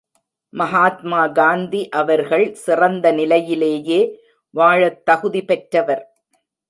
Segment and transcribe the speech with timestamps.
[0.53, 3.99] மகாத்மா காந்தி அவர்கள் சிறந்த நிலையிலேயே
[4.49, 6.03] வாழத் தகுதி பெற்றவர்.